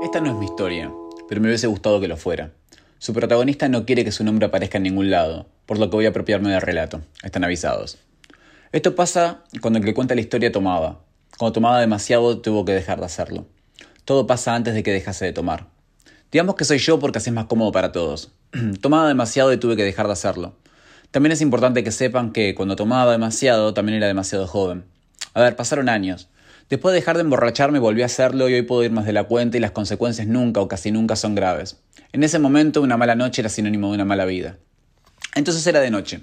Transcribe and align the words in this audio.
Esta 0.00 0.20
no 0.20 0.30
es 0.30 0.36
mi 0.36 0.44
historia, 0.44 0.92
pero 1.28 1.40
me 1.40 1.48
hubiese 1.48 1.66
gustado 1.66 2.00
que 2.00 2.06
lo 2.06 2.16
fuera. 2.16 2.52
Su 2.98 3.12
protagonista 3.12 3.68
no 3.68 3.84
quiere 3.84 4.04
que 4.04 4.12
su 4.12 4.22
nombre 4.22 4.46
aparezca 4.46 4.76
en 4.76 4.84
ningún 4.84 5.10
lado, 5.10 5.48
por 5.66 5.80
lo 5.80 5.90
que 5.90 5.96
voy 5.96 6.06
a 6.06 6.10
apropiarme 6.10 6.50
del 6.50 6.60
relato. 6.60 7.00
Están 7.24 7.42
avisados. 7.42 7.98
Esto 8.70 8.94
pasa 8.94 9.42
cuando 9.60 9.80
el 9.80 9.84
que 9.84 9.92
cuenta 9.92 10.14
la 10.14 10.20
historia 10.20 10.52
tomaba. 10.52 11.00
Cuando 11.36 11.52
tomaba 11.52 11.80
demasiado 11.80 12.38
tuvo 12.38 12.64
que 12.64 12.72
dejar 12.74 13.00
de 13.00 13.06
hacerlo. 13.06 13.46
Todo 14.04 14.24
pasa 14.24 14.54
antes 14.54 14.74
de 14.74 14.84
que 14.84 14.92
dejase 14.92 15.24
de 15.24 15.32
tomar. 15.32 15.66
Digamos 16.30 16.54
que 16.54 16.64
soy 16.64 16.78
yo 16.78 17.00
porque 17.00 17.18
así 17.18 17.30
es 17.30 17.34
más 17.34 17.46
cómodo 17.46 17.72
para 17.72 17.90
todos. 17.90 18.30
tomaba 18.80 19.08
demasiado 19.08 19.52
y 19.52 19.56
tuve 19.56 19.74
que 19.74 19.82
dejar 19.82 20.06
de 20.06 20.12
hacerlo. 20.12 20.54
También 21.10 21.32
es 21.32 21.40
importante 21.40 21.82
que 21.82 21.90
sepan 21.90 22.30
que 22.30 22.54
cuando 22.54 22.76
tomaba 22.76 23.10
demasiado 23.10 23.74
también 23.74 23.96
era 23.96 24.06
demasiado 24.06 24.46
joven. 24.46 24.84
A 25.34 25.40
ver, 25.40 25.56
pasaron 25.56 25.88
años. 25.88 26.28
Después 26.70 26.92
de 26.92 27.00
dejar 27.00 27.16
de 27.16 27.22
emborracharme 27.22 27.80
volví 27.80 28.02
a 28.02 28.06
hacerlo 28.06 28.48
y 28.48 28.54
hoy 28.54 28.62
puedo 28.62 28.84
ir 28.84 28.92
más 28.92 29.04
de 29.04 29.12
la 29.12 29.24
cuenta 29.24 29.56
y 29.56 29.60
las 29.60 29.72
consecuencias 29.72 30.28
nunca 30.28 30.60
o 30.60 30.68
casi 30.68 30.92
nunca 30.92 31.16
son 31.16 31.34
graves. 31.34 31.80
En 32.12 32.22
ese 32.22 32.38
momento 32.38 32.80
una 32.80 32.96
mala 32.96 33.16
noche 33.16 33.42
era 33.42 33.48
sinónimo 33.48 33.88
de 33.88 33.96
una 33.96 34.04
mala 34.04 34.24
vida. 34.24 34.56
Entonces 35.34 35.66
era 35.66 35.80
de 35.80 35.90
noche. 35.90 36.20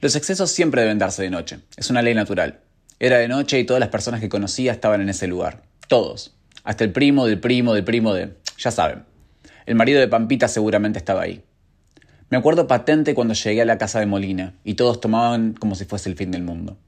Los 0.00 0.14
excesos 0.14 0.52
siempre 0.52 0.82
deben 0.82 1.00
darse 1.00 1.24
de 1.24 1.30
noche. 1.30 1.58
Es 1.76 1.90
una 1.90 2.00
ley 2.00 2.14
natural. 2.14 2.60
Era 3.00 3.18
de 3.18 3.26
noche 3.26 3.58
y 3.58 3.64
todas 3.64 3.80
las 3.80 3.88
personas 3.88 4.20
que 4.20 4.28
conocía 4.28 4.70
estaban 4.70 5.00
en 5.00 5.08
ese 5.08 5.26
lugar. 5.26 5.64
Todos. 5.88 6.36
Hasta 6.62 6.84
el 6.84 6.92
primo 6.92 7.26
del 7.26 7.40
primo 7.40 7.74
del 7.74 7.82
primo 7.82 8.14
de... 8.14 8.36
Ya 8.58 8.70
saben. 8.70 9.02
El 9.66 9.74
marido 9.74 9.98
de 9.98 10.06
Pampita 10.06 10.46
seguramente 10.46 11.00
estaba 11.00 11.22
ahí. 11.22 11.42
Me 12.30 12.36
acuerdo 12.36 12.68
patente 12.68 13.14
cuando 13.14 13.34
llegué 13.34 13.62
a 13.62 13.64
la 13.64 13.78
casa 13.78 13.98
de 13.98 14.06
Molina 14.06 14.54
y 14.62 14.74
todos 14.74 15.00
tomaban 15.00 15.54
como 15.54 15.74
si 15.74 15.86
fuese 15.86 16.08
el 16.08 16.14
fin 16.14 16.30
del 16.30 16.44
mundo. 16.44 16.78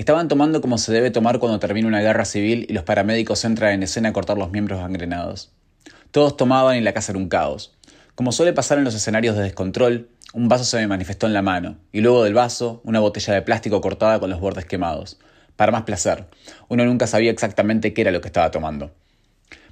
Estaban 0.00 0.28
tomando 0.28 0.62
como 0.62 0.78
se 0.78 0.92
debe 0.92 1.10
tomar 1.10 1.38
cuando 1.40 1.58
termina 1.58 1.86
una 1.86 2.00
guerra 2.00 2.24
civil 2.24 2.64
y 2.66 2.72
los 2.72 2.84
paramédicos 2.84 3.44
entran 3.44 3.74
en 3.74 3.82
escena 3.82 4.08
a 4.08 4.12
cortar 4.14 4.38
los 4.38 4.50
miembros 4.50 4.80
gangrenados. 4.80 5.52
Todos 6.10 6.38
tomaban 6.38 6.78
y 6.78 6.80
la 6.80 6.94
casa 6.94 7.12
era 7.12 7.18
un 7.18 7.28
caos. 7.28 7.76
Como 8.14 8.32
suele 8.32 8.54
pasar 8.54 8.78
en 8.78 8.84
los 8.84 8.94
escenarios 8.94 9.36
de 9.36 9.42
descontrol, 9.42 10.08
un 10.32 10.48
vaso 10.48 10.64
se 10.64 10.78
me 10.78 10.86
manifestó 10.86 11.26
en 11.26 11.34
la 11.34 11.42
mano, 11.42 11.76
y 11.92 12.00
luego 12.00 12.24
del 12.24 12.32
vaso, 12.32 12.80
una 12.84 12.98
botella 12.98 13.34
de 13.34 13.42
plástico 13.42 13.82
cortada 13.82 14.18
con 14.18 14.30
los 14.30 14.40
bordes 14.40 14.64
quemados. 14.64 15.18
Para 15.56 15.70
más 15.70 15.82
placer, 15.82 16.28
uno 16.68 16.86
nunca 16.86 17.06
sabía 17.06 17.30
exactamente 17.30 17.92
qué 17.92 18.00
era 18.00 18.10
lo 18.10 18.22
que 18.22 18.28
estaba 18.28 18.50
tomando. 18.50 18.92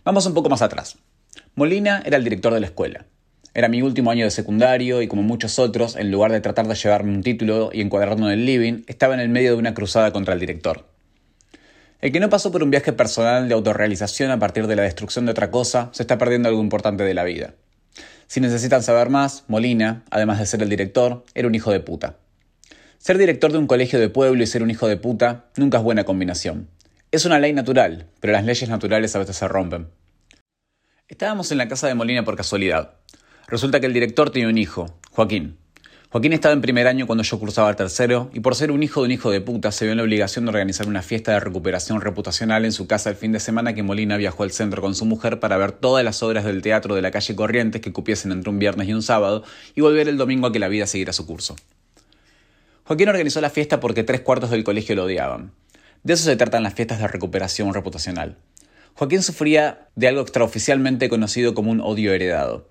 Vamos 0.05 0.27
un 0.27 0.35
poco 0.35 0.51
más 0.51 0.61
atrás. 0.61 0.99
Molina 1.55 2.03
era 2.05 2.19
el 2.19 2.25
director 2.25 2.53
de 2.53 2.61
la 2.61 2.67
escuela. 2.67 3.07
Era 3.59 3.67
mi 3.67 3.83
último 3.83 4.13
año 4.13 4.25
de 4.25 4.31
secundario 4.31 5.03
y 5.03 5.09
como 5.09 5.25
muchos 5.25 5.59
otros, 5.59 5.97
en 5.97 6.13
lugar 6.13 6.31
de 6.31 6.41
tratar 6.41 6.69
de 6.69 6.77
llevarme 6.77 7.13
un 7.13 7.25
título 7.25 7.71
y 7.73 7.81
encuadrarme 7.81 8.27
en 8.27 8.31
el 8.31 8.47
living, 8.47 8.85
estaba 8.87 9.15
en 9.15 9.21
el 9.21 9.31
medio 9.31 9.51
de 9.51 9.57
una 9.57 9.75
cruzada 9.75 10.13
contra 10.13 10.35
el 10.35 10.39
director. 10.39 10.87
El 12.01 12.13
que 12.13 12.21
no 12.21 12.31
pasó 12.31 12.53
por 12.53 12.63
un 12.63 12.71
viaje 12.71 12.93
personal 12.93 13.49
de 13.49 13.55
autorrealización 13.55 14.31
a 14.31 14.39
partir 14.39 14.69
de 14.69 14.77
la 14.77 14.85
destrucción 14.85 15.25
de 15.25 15.33
otra 15.33 15.51
cosa, 15.51 15.91
se 15.91 16.05
está 16.05 16.19
perdiendo 16.19 16.49
algo 16.49 16.61
importante 16.61 17.03
de 17.03 17.15
la 17.15 17.25
vida. 17.25 17.55
Si 18.29 18.41
necesitan 18.41 18.85
saber 18.85 19.11
más, 19.11 19.43
Molina, 19.49 20.05
además 20.09 20.39
de 20.39 20.47
ser 20.47 20.63
el 20.63 20.69
director, 20.69 21.25
era 21.35 21.49
un 21.49 21.57
hijo 21.57 21.73
de 21.73 21.81
puta. 21.81 22.15
Ser 22.99 23.19
director 23.19 23.51
de 23.51 23.59
un 23.59 23.67
colegio 23.67 23.99
de 23.99 24.09
pueblo 24.09 24.41
y 24.41 24.47
ser 24.47 24.63
un 24.63 24.71
hijo 24.71 24.87
de 24.87 24.99
puta 24.99 25.47
nunca 25.57 25.79
es 25.79 25.83
buena 25.83 26.05
combinación. 26.05 26.69
Es 27.11 27.25
una 27.25 27.41
ley 27.41 27.53
natural, 27.55 28.07
pero 28.21 28.35
las 28.35 28.45
leyes 28.45 28.71
naturales 28.71 29.17
a 29.17 29.19
veces 29.19 29.35
se 29.35 29.49
rompen. 29.49 29.89
Estábamos 31.09 31.51
en 31.51 31.59
la 31.59 31.67
casa 31.67 31.89
de 31.89 31.95
Molina 31.97 32.23
por 32.23 32.37
casualidad. 32.37 32.99
Resulta 33.51 33.81
que 33.81 33.87
el 33.87 33.95
director 33.95 34.29
tiene 34.29 34.51
un 34.51 34.59
hijo, 34.59 34.99
Joaquín. 35.11 35.57
Joaquín 36.11 36.35
estaba 36.35 36.53
en 36.53 36.61
primer 36.61 36.87
año 36.87 37.07
cuando 37.07 37.25
yo 37.25 37.39
cursaba 37.39 37.71
el 37.71 37.77
tercero, 37.77 38.31
y 38.35 38.41
por 38.41 38.55
ser 38.55 38.71
un 38.71 38.83
hijo 38.83 39.01
de 39.01 39.07
un 39.07 39.13
hijo 39.13 39.31
de 39.31 39.41
puta, 39.41 39.73
se 39.73 39.87
vio 39.87 39.93
en 39.93 39.97
la 39.97 40.03
obligación 40.03 40.45
de 40.45 40.51
organizar 40.51 40.87
una 40.87 41.01
fiesta 41.01 41.33
de 41.33 41.41
recuperación 41.41 42.03
reputacional 42.03 42.67
en 42.67 42.73
su 42.73 42.87
casa 42.87 43.09
el 43.09 43.17
fin 43.17 43.33
de 43.33 43.41
semana 43.41 43.75
que 43.75 43.83
Molina 43.83 44.19
viajó 44.19 44.43
al 44.43 44.51
centro 44.51 44.83
con 44.83 44.95
su 44.95 45.07
mujer 45.07 45.41
para 45.41 45.57
ver 45.57 45.73
todas 45.73 46.05
las 46.05 46.23
obras 46.23 46.45
del 46.45 46.61
teatro 46.61 46.95
de 46.95 47.01
la 47.01 47.11
calle 47.11 47.35
Corrientes 47.35 47.81
que 47.81 47.91
cupiesen 47.91 48.33
entre 48.33 48.51
un 48.51 48.59
viernes 48.59 48.87
y 48.87 48.93
un 48.93 49.01
sábado, 49.01 49.45
y 49.75 49.81
volver 49.81 50.09
el 50.09 50.19
domingo 50.19 50.49
a 50.49 50.53
que 50.53 50.59
la 50.59 50.69
vida 50.69 50.87
siguiera 50.87 51.15
su 51.15 51.25
curso. 51.25 51.57
Joaquín 52.85 53.09
organizó 53.09 53.41
la 53.41 53.49
fiesta 53.49 53.81
porque 53.81 54.05
tres 54.05 54.21
cuartos 54.21 54.51
del 54.51 54.63
colegio 54.63 54.95
lo 54.95 55.05
odiaban. 55.05 55.53
De 56.03 56.13
eso 56.13 56.25
se 56.25 56.37
tratan 56.37 56.65
las 56.65 56.75
fiestas 56.75 56.99
de 56.99 57.09
recuperación 57.09 57.73
reputacional. 57.73 58.37
Joaquín 58.93 59.23
sufría 59.23 59.89
de 59.95 60.09
algo 60.09 60.21
extraoficialmente 60.21 61.09
conocido 61.09 61.55
como 61.55 61.71
un 61.71 61.81
odio 61.81 62.13
heredado. 62.13 62.69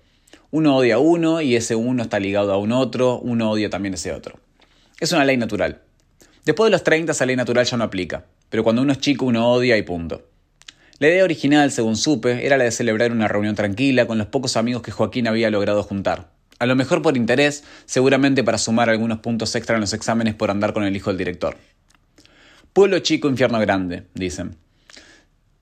Uno 0.50 0.76
odia 0.76 0.94
a 0.94 0.98
uno 0.98 1.42
y 1.42 1.56
ese 1.56 1.74
uno 1.74 2.02
está 2.02 2.18
ligado 2.18 2.52
a 2.52 2.58
un 2.58 2.72
otro, 2.72 3.18
uno 3.18 3.50
odia 3.50 3.68
también 3.68 3.92
a 3.92 3.96
ese 3.96 4.12
otro. 4.12 4.38
Es 4.98 5.12
una 5.12 5.24
ley 5.24 5.36
natural. 5.36 5.82
Después 6.46 6.68
de 6.68 6.70
los 6.70 6.84
30 6.84 7.12
esa 7.12 7.26
ley 7.26 7.36
natural 7.36 7.66
ya 7.66 7.76
no 7.76 7.84
aplica, 7.84 8.24
pero 8.48 8.64
cuando 8.64 8.80
uno 8.80 8.92
es 8.92 8.98
chico 8.98 9.26
uno 9.26 9.52
odia 9.52 9.76
y 9.76 9.82
punto. 9.82 10.26
La 10.98 11.08
idea 11.08 11.22
original, 11.22 11.70
según 11.70 11.96
supe, 11.96 12.46
era 12.46 12.56
la 12.56 12.64
de 12.64 12.70
celebrar 12.70 13.12
una 13.12 13.28
reunión 13.28 13.54
tranquila 13.54 14.06
con 14.06 14.16
los 14.16 14.26
pocos 14.28 14.56
amigos 14.56 14.82
que 14.82 14.90
Joaquín 14.90 15.28
había 15.28 15.50
logrado 15.50 15.82
juntar. 15.82 16.30
A 16.58 16.66
lo 16.66 16.74
mejor 16.74 17.02
por 17.02 17.16
interés, 17.16 17.62
seguramente 17.84 18.42
para 18.42 18.58
sumar 18.58 18.88
algunos 18.90 19.18
puntos 19.18 19.54
extra 19.54 19.76
en 19.76 19.82
los 19.82 19.92
exámenes 19.92 20.34
por 20.34 20.50
andar 20.50 20.72
con 20.72 20.82
el 20.82 20.96
hijo 20.96 21.10
del 21.10 21.18
director. 21.18 21.56
Pueblo 22.72 22.98
chico, 23.00 23.28
infierno 23.28 23.60
grande, 23.60 24.04
dicen. 24.14 24.56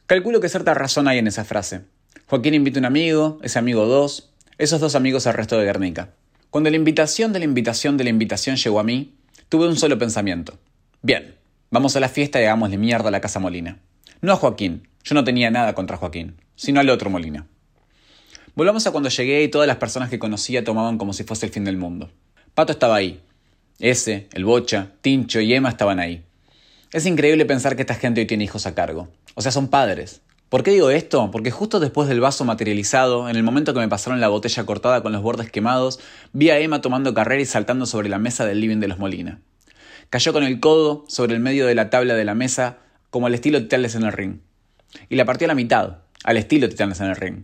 Calculo 0.07 0.41
que 0.41 0.49
cierta 0.49 0.73
razón 0.73 1.09
hay 1.09 1.19
en 1.19 1.27
esa 1.27 1.45
frase. 1.45 1.83
Joaquín 2.29 2.55
invita 2.55 2.79
a 2.79 2.81
un 2.81 2.87
amigo, 2.87 3.39
ese 3.43 3.59
amigo 3.59 3.85
dos, 3.87 4.33
esos 4.59 4.81
dos 4.81 4.95
amigos 4.95 5.27
al 5.27 5.35
resto 5.35 5.59
de 5.59 5.67
Guernica. 5.67 6.15
Cuando 6.51 6.71
la 6.71 6.77
invitación 6.77 7.33
de 7.33 7.41
la 7.41 7.45
invitación 7.45 7.99
de 7.99 8.05
la 8.05 8.11
invitación 8.11 8.57
llegó 8.57 8.81
a 8.81 8.85
mí, 8.85 9.15
tuve 9.51 9.69
un 9.69 9.77
solo 9.77 9.99
pensamiento. 9.99 10.59
Bien, 11.03 11.35
vamos 11.71 11.95
a 11.95 12.01
la 12.01 12.09
fiesta 12.09 12.41
y 12.41 12.45
hagámosle 12.45 12.79
mierda 12.79 13.09
a 13.09 13.11
la 13.11 13.21
casa 13.21 13.39
Molina. 13.39 13.79
No 14.23 14.33
a 14.33 14.37
Joaquín, 14.37 14.89
yo 15.05 15.15
no 15.15 15.25
tenía 15.25 15.51
nada 15.51 15.75
contra 15.75 15.99
Joaquín, 15.99 16.41
sino 16.55 16.81
al 16.81 16.89
otro 16.89 17.11
Molina. 17.11 17.47
Volvamos 18.55 18.87
a 18.87 18.93
cuando 18.93 19.11
llegué 19.11 19.43
y 19.43 19.49
todas 19.49 19.69
las 19.69 19.77
personas 19.77 20.09
que 20.09 20.19
conocía 20.19 20.65
tomaban 20.65 20.97
como 20.97 21.13
si 21.13 21.25
fuese 21.25 21.45
el 21.45 21.53
fin 21.53 21.65
del 21.65 21.77
mundo. 21.77 22.11
Pato 22.55 22.73
estaba 22.73 22.97
ahí. 22.97 23.21
Ese, 23.79 24.29
el 24.33 24.47
Bocha, 24.47 24.93
Tincho 25.03 25.41
y 25.41 25.53
Emma 25.53 25.69
estaban 25.69 26.01
ahí. 26.01 26.25
Es 26.95 27.05
increíble 27.05 27.45
pensar 27.45 27.77
que 27.77 27.83
esta 27.83 27.95
gente 27.95 28.23
hoy 28.23 28.27
tiene 28.27 28.45
hijos 28.45 28.65
a 28.65 28.75
cargo. 28.75 29.09
O 29.35 29.43
sea, 29.43 29.53
son 29.53 29.69
padres. 29.69 30.23
¿Por 30.49 30.63
qué 30.63 30.71
digo 30.71 30.91
esto? 30.91 31.31
Porque 31.33 31.51
justo 31.51 31.81
después 31.81 32.09
del 32.09 32.21
vaso 32.21 32.45
materializado, 32.45 33.29
en 33.29 33.35
el 33.35 33.43
momento 33.43 33.75
que 33.75 33.81
me 33.81 33.89
pasaron 33.89 34.21
la 34.21 34.29
botella 34.29 34.65
cortada 34.65 35.03
con 35.03 35.13
los 35.13 35.21
bordes 35.21 35.51
quemados, 35.51 35.99
vi 36.33 36.51
a 36.51 36.59
Emma 36.61 36.81
tomando 36.81 37.15
carrera 37.15 37.43
y 37.43 37.47
saltando 37.47 37.85
sobre 37.85 38.09
la 38.09 38.21
mesa 38.21 38.47
del 38.47 38.61
living 38.61 38.79
de 38.79 38.87
los 38.87 38.99
Molina. 38.99 39.41
Cayó 40.09 40.33
con 40.33 40.45
el 40.45 40.61
codo 40.61 41.05
sobre 41.09 41.35
el 41.35 41.41
medio 41.41 41.67
de 41.67 41.75
la 41.75 41.91
tabla 41.91 42.15
de 42.15 42.25
la 42.25 42.37
mesa, 42.37 42.79
como 43.11 43.27
al 43.27 43.35
estilo 43.35 43.61
Titanes 43.61 43.97
en 43.97 44.05
el 44.05 44.13
ring. 44.13 44.39
Y 45.09 45.17
la 45.17 45.25
partió 45.25 45.47
a 45.47 45.49
la 45.49 45.57
mitad, 45.57 45.99
al 46.23 46.37
estilo 46.37 46.69
Titanes 46.69 47.01
en 47.01 47.07
el 47.07 47.17
ring. 47.17 47.43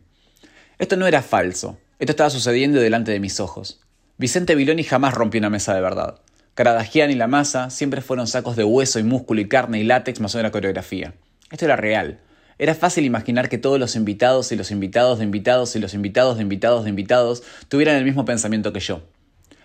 Esto 0.78 0.96
no 0.96 1.08
era 1.08 1.22
falso, 1.22 1.78
esto 1.98 2.12
estaba 2.12 2.30
sucediendo 2.30 2.78
delante 2.80 3.10
de 3.10 3.18
mis 3.18 3.40
ojos. 3.40 3.80
Vicente 4.16 4.54
Viloni 4.54 4.84
jamás 4.84 5.14
rompió 5.14 5.40
una 5.40 5.50
mesa 5.50 5.74
de 5.74 5.80
verdad. 5.80 6.20
Caradagian 6.54 7.10
y 7.10 7.16
la 7.16 7.26
masa 7.26 7.70
siempre 7.70 8.00
fueron 8.00 8.28
sacos 8.28 8.54
de 8.54 8.62
hueso 8.62 9.00
y 9.00 9.02
músculo 9.02 9.40
y 9.40 9.48
carne 9.48 9.80
y 9.80 9.84
látex 9.84 10.20
más 10.20 10.36
una 10.36 10.52
coreografía. 10.52 11.14
Esto 11.50 11.64
era 11.64 11.74
real. 11.74 12.20
Era 12.58 12.74
fácil 12.74 13.04
imaginar 13.04 13.48
que 13.48 13.58
todos 13.58 13.78
los 13.78 13.96
invitados 13.96 14.52
y 14.52 14.56
los 14.56 14.70
invitados 14.70 15.18
de 15.18 15.24
invitados 15.24 15.74
y 15.76 15.78
los 15.78 15.94
invitados 15.94 16.36
de 16.36 16.42
invitados 16.42 16.84
de 16.84 16.90
invitados 16.90 17.42
tuvieran 17.68 17.96
el 17.96 18.04
mismo 18.04 18.24
pensamiento 18.24 18.72
que 18.72 18.80
yo. 18.80 19.02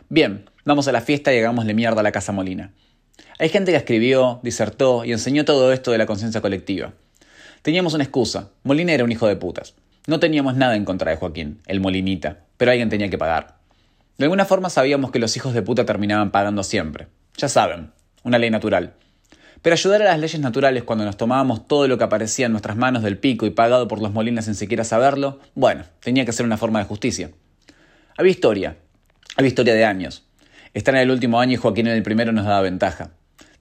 Bien, 0.09 0.49
vamos 0.65 0.87
a 0.87 0.91
la 0.91 1.01
fiesta 1.01 1.33
y 1.33 1.39
hagámosle 1.39 1.73
mierda 1.73 1.99
a 1.99 2.03
la 2.03 2.11
Casa 2.11 2.31
Molina. 2.31 2.71
Hay 3.39 3.49
gente 3.49 3.71
que 3.71 3.77
escribió, 3.77 4.39
disertó 4.41 5.05
y 5.05 5.11
enseñó 5.11 5.45
todo 5.45 5.71
esto 5.73 5.91
de 5.91 5.97
la 5.97 6.05
conciencia 6.05 6.41
colectiva. 6.41 6.93
Teníamos 7.61 7.93
una 7.93 8.03
excusa. 8.03 8.51
Molina 8.63 8.93
era 8.93 9.03
un 9.03 9.11
hijo 9.11 9.27
de 9.27 9.35
putas. 9.35 9.75
No 10.07 10.19
teníamos 10.19 10.55
nada 10.55 10.75
en 10.75 10.85
contra 10.85 11.11
de 11.11 11.17
Joaquín, 11.17 11.59
el 11.67 11.81
Molinita, 11.81 12.45
pero 12.55 12.71
alguien 12.71 12.89
tenía 12.89 13.09
que 13.09 13.17
pagar. 13.17 13.57
De 14.17 14.23
alguna 14.23 14.45
forma 14.45 14.69
sabíamos 14.69 15.11
que 15.11 15.19
los 15.19 15.35
hijos 15.35 15.53
de 15.53 15.61
puta 15.61 15.85
terminaban 15.85 16.31
pagando 16.31 16.63
siempre. 16.63 17.07
Ya 17.35 17.49
saben, 17.49 17.91
una 18.23 18.39
ley 18.39 18.49
natural. 18.49 18.93
Pero 19.61 19.73
ayudar 19.73 20.01
a 20.01 20.05
las 20.05 20.19
leyes 20.19 20.39
naturales 20.39 20.83
cuando 20.83 21.05
nos 21.05 21.17
tomábamos 21.17 21.67
todo 21.67 21.87
lo 21.87 21.97
que 21.97 22.03
aparecía 22.03 22.45
en 22.45 22.51
nuestras 22.51 22.77
manos 22.77 23.03
del 23.03 23.17
pico 23.17 23.45
y 23.45 23.49
pagado 23.49 23.87
por 23.87 24.01
los 24.01 24.11
molinas 24.11 24.45
sin 24.45 24.55
siquiera 24.55 24.83
saberlo, 24.83 25.39
bueno, 25.55 25.83
tenía 25.99 26.25
que 26.25 26.31
ser 26.31 26.45
una 26.45 26.57
forma 26.57 26.79
de 26.79 26.85
justicia. 26.85 27.31
Había 28.17 28.31
historia, 28.31 28.77
había 29.35 29.49
historia 29.49 29.73
de 29.73 29.85
años. 29.85 30.25
Estar 30.73 30.95
en 30.95 31.01
el 31.01 31.11
último 31.11 31.39
año 31.39 31.53
y 31.53 31.57
Joaquín 31.57 31.87
en 31.87 31.93
el 31.93 32.03
primero 32.03 32.31
nos 32.31 32.45
daba 32.45 32.61
ventaja. 32.61 33.11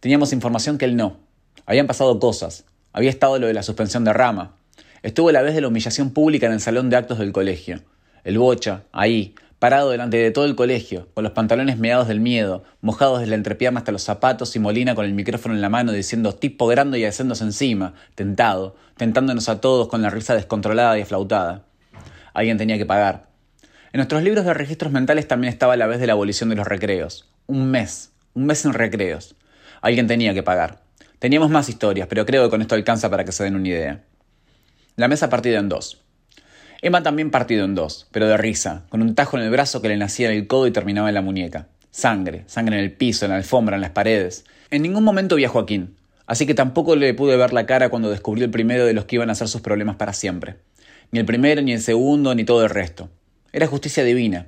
Teníamos 0.00 0.32
información 0.32 0.78
que 0.78 0.84
él 0.84 0.96
no. 0.96 1.18
Habían 1.64 1.86
pasado 1.86 2.18
cosas. 2.18 2.64
Había 2.92 3.10
estado 3.10 3.38
lo 3.38 3.46
de 3.46 3.54
la 3.54 3.62
suspensión 3.62 4.04
de 4.04 4.12
rama. 4.12 4.56
Estuvo 5.02 5.30
la 5.32 5.42
vez 5.42 5.54
de 5.54 5.60
la 5.60 5.68
humillación 5.68 6.10
pública 6.10 6.46
en 6.46 6.52
el 6.52 6.60
salón 6.60 6.90
de 6.90 6.96
actos 6.96 7.18
del 7.18 7.32
colegio. 7.32 7.80
El 8.24 8.38
bocha, 8.38 8.84
ahí, 8.92 9.34
parado 9.66 9.90
delante 9.90 10.16
de 10.16 10.30
todo 10.30 10.44
el 10.44 10.54
colegio, 10.54 11.08
con 11.12 11.24
los 11.24 11.32
pantalones 11.32 11.76
meados 11.76 12.06
del 12.06 12.20
miedo, 12.20 12.62
mojados 12.82 13.18
de 13.18 13.26
la 13.26 13.34
entrepierna 13.34 13.80
hasta 13.80 13.90
los 13.90 14.04
zapatos 14.04 14.54
y 14.54 14.60
Molina 14.60 14.94
con 14.94 15.04
el 15.04 15.12
micrófono 15.12 15.56
en 15.56 15.60
la 15.60 15.68
mano 15.68 15.90
diciendo 15.90 16.36
tipo 16.36 16.68
grande 16.68 17.00
y 17.00 17.04
haciéndose 17.04 17.42
encima, 17.42 17.92
tentado, 18.14 18.76
tentándonos 18.96 19.48
a 19.48 19.60
todos 19.60 19.88
con 19.88 20.02
la 20.02 20.10
risa 20.10 20.36
descontrolada 20.36 20.96
y 20.96 21.02
aflautada. 21.02 21.64
Alguien 22.32 22.58
tenía 22.58 22.78
que 22.78 22.86
pagar. 22.86 23.26
En 23.92 23.98
nuestros 23.98 24.22
libros 24.22 24.44
de 24.44 24.54
registros 24.54 24.92
mentales 24.92 25.26
también 25.26 25.52
estaba 25.52 25.76
la 25.76 25.88
vez 25.88 25.98
de 25.98 26.06
la 26.06 26.12
abolición 26.12 26.48
de 26.48 26.54
los 26.54 26.68
recreos. 26.68 27.28
Un 27.48 27.68
mes, 27.68 28.12
un 28.34 28.46
mes 28.46 28.58
sin 28.58 28.72
recreos. 28.72 29.34
Alguien 29.80 30.06
tenía 30.06 30.32
que 30.32 30.44
pagar. 30.44 30.78
Teníamos 31.18 31.50
más 31.50 31.68
historias, 31.68 32.06
pero 32.06 32.24
creo 32.24 32.44
que 32.44 32.50
con 32.50 32.62
esto 32.62 32.76
alcanza 32.76 33.10
para 33.10 33.24
que 33.24 33.32
se 33.32 33.42
den 33.42 33.56
una 33.56 33.66
idea. 33.66 34.04
La 34.94 35.08
mesa 35.08 35.28
partida 35.28 35.58
en 35.58 35.68
dos. 35.68 36.05
Emma 36.86 37.02
también 37.02 37.32
partido 37.32 37.64
en 37.64 37.74
dos, 37.74 38.06
pero 38.12 38.28
de 38.28 38.36
risa, 38.36 38.84
con 38.90 39.02
un 39.02 39.16
tajo 39.16 39.36
en 39.36 39.42
el 39.42 39.50
brazo 39.50 39.82
que 39.82 39.88
le 39.88 39.96
nacía 39.96 40.30
en 40.30 40.36
el 40.36 40.46
codo 40.46 40.68
y 40.68 40.70
terminaba 40.70 41.08
en 41.08 41.16
la 41.16 41.20
muñeca. 41.20 41.66
Sangre, 41.90 42.44
sangre 42.46 42.78
en 42.78 42.84
el 42.84 42.92
piso, 42.92 43.24
en 43.24 43.32
la 43.32 43.38
alfombra, 43.38 43.74
en 43.74 43.82
las 43.82 43.90
paredes. 43.90 44.44
En 44.70 44.82
ningún 44.82 45.02
momento 45.02 45.34
vi 45.34 45.44
a 45.44 45.48
Joaquín, 45.48 45.96
así 46.28 46.46
que 46.46 46.54
tampoco 46.54 46.94
le 46.94 47.12
pude 47.12 47.36
ver 47.36 47.52
la 47.52 47.66
cara 47.66 47.88
cuando 47.88 48.08
descubrió 48.08 48.44
el 48.44 48.52
primero 48.52 48.86
de 48.86 48.92
los 48.92 49.04
que 49.04 49.16
iban 49.16 49.30
a 49.30 49.34
ser 49.34 49.48
sus 49.48 49.62
problemas 49.62 49.96
para 49.96 50.12
siempre. 50.12 50.58
Ni 51.10 51.18
el 51.18 51.26
primero, 51.26 51.60
ni 51.60 51.72
el 51.72 51.80
segundo, 51.80 52.36
ni 52.36 52.44
todo 52.44 52.62
el 52.62 52.70
resto. 52.70 53.10
Era 53.52 53.66
justicia 53.66 54.04
divina. 54.04 54.46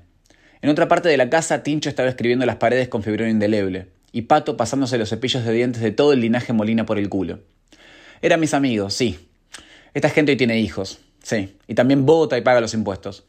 En 0.62 0.70
otra 0.70 0.87
parte 0.87 1.08
de 1.08 1.17
la 1.17 1.31
casa, 1.31 1.64
Tincho 1.64 1.88
estaba 1.88 2.08
escribiendo 2.08 2.46
las 2.46 2.55
paredes 2.55 2.87
con 2.87 3.02
fibrón 3.02 3.31
indeleble, 3.31 3.88
y 4.12 4.23
Pato 4.23 4.56
pasándose 4.56 4.96
los 4.96 5.08
cepillos 5.08 5.44
de 5.44 5.52
dientes 5.52 5.82
de 5.82 5.91
todo 5.91 6.12
el 6.12 6.20
linaje 6.20 6.52
Molina 6.52 6.87
por 6.87 7.00
el 7.00 7.08
culo. 7.08 7.41
Eran 8.23 8.38
mis 8.38 8.55
amigos, 8.55 8.94
sí. 8.94 9.29
Esta 9.93 10.08
gente 10.08 10.31
hoy 10.31 10.38
tiene 10.38 10.61
hijos, 10.61 11.00
sí, 11.23 11.56
y 11.67 11.75
también 11.75 12.06
vota 12.06 12.37
y 12.38 12.43
paga 12.43 12.61
los 12.61 12.75
impuestos. 12.75 13.25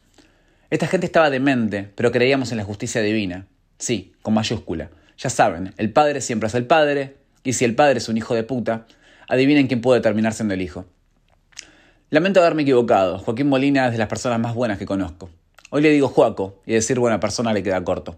Esta 0.70 0.88
gente 0.88 1.06
estaba 1.06 1.30
demente, 1.30 1.90
pero 1.96 2.12
creíamos 2.12 2.52
en 2.52 2.58
la 2.58 2.64
justicia 2.64 3.02
divina. 3.02 3.48
Sí, 3.78 4.14
con 4.22 4.34
mayúscula. 4.34 4.92
Ya 5.18 5.30
saben, 5.30 5.74
el 5.78 5.92
padre 5.92 6.22
siempre 6.22 6.48
es 6.48 6.56
el 6.56 6.66
padre, 6.66 7.18
y 7.44 7.54
si 7.54 7.66
el 7.66 7.76
padre 7.76 7.98
es 7.98 8.10
un 8.10 8.18
hijo 8.18 8.36
de 8.36 8.44
puta, 8.44 8.86
adivinen 9.28 9.68
quién 9.68 9.82
puede 9.82 10.02
terminar 10.02 10.34
siendo 10.34 10.54
el 10.54 10.62
hijo. 10.62 10.86
Lamento 12.12 12.40
haberme 12.40 12.64
equivocado. 12.64 13.20
Joaquín 13.20 13.48
Molina 13.48 13.86
es 13.86 13.92
de 13.92 13.98
las 13.98 14.08
personas 14.08 14.40
más 14.40 14.56
buenas 14.56 14.78
que 14.78 14.86
conozco. 14.86 15.30
Hoy 15.72 15.84
le 15.84 15.92
digo 15.92 16.08
Juaco, 16.08 16.62
y 16.66 16.74
decir 16.74 17.00
buena 17.00 17.20
persona 17.20 17.54
le 17.54 17.62
queda 17.62 17.84
corto. 17.84 18.18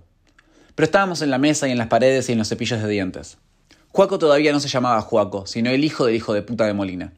Pero 0.75 0.85
estábamos 0.85 1.21
en 1.21 1.29
la 1.29 1.37
mesa 1.37 1.67
y 1.67 1.71
en 1.71 1.77
las 1.77 1.87
paredes 1.87 2.29
y 2.29 2.31
en 2.31 2.37
los 2.37 2.47
cepillos 2.47 2.81
de 2.81 2.87
dientes. 2.87 3.37
Juaco 3.89 4.17
todavía 4.19 4.53
no 4.53 4.61
se 4.61 4.69
llamaba 4.69 5.01
Juaco, 5.01 5.45
sino 5.45 5.69
el 5.69 5.83
hijo 5.83 6.05
del 6.05 6.15
hijo 6.15 6.33
de 6.33 6.41
puta 6.41 6.65
de 6.65 6.73
Molina. 6.73 7.13